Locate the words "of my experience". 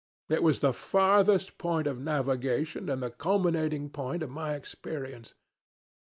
4.23-5.35